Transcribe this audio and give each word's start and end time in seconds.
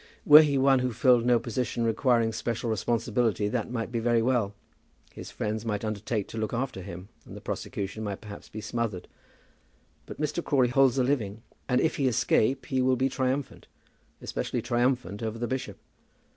Were 0.25 0.41
he 0.41 0.57
one 0.57 0.79
who 0.79 0.91
filled 0.93 1.27
no 1.27 1.37
position 1.37 1.83
requiring 1.83 2.33
special 2.33 2.71
responsibility, 2.71 3.47
that 3.49 3.69
might 3.69 3.91
be 3.91 3.99
very 3.99 4.23
well. 4.23 4.55
His 5.13 5.29
friends 5.29 5.63
might 5.63 5.85
undertake 5.85 6.27
to 6.29 6.39
look 6.39 6.55
after 6.55 6.81
him, 6.81 7.09
and 7.23 7.37
the 7.37 7.39
prosecution 7.39 8.03
might 8.03 8.19
perhaps 8.19 8.49
be 8.49 8.61
smothered. 8.61 9.07
But 10.07 10.19
Mr. 10.19 10.43
Crawley 10.43 10.69
holds 10.69 10.97
a 10.97 11.03
living, 11.03 11.43
and 11.69 11.79
if 11.79 11.97
he 11.97 12.07
escape 12.07 12.65
he 12.65 12.81
will 12.81 12.95
be 12.95 13.09
triumphant, 13.09 13.67
especially 14.23 14.63
triumphant 14.63 15.21
over 15.21 15.37
the 15.37 15.45
bishop. 15.47 15.77